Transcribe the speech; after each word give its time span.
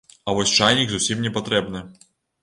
А 0.31 0.33
вось 0.37 0.53
чайнік 0.59 0.93
зусім 0.93 1.21
не 1.25 1.31
патрэбны. 1.35 1.83